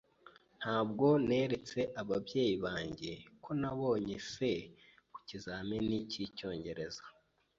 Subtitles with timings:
[0.59, 3.13] Ntabwo naretse ababyeyi banjye
[3.43, 4.31] ko nabonye C
[5.13, 7.03] ku kizamini cyicyongereza.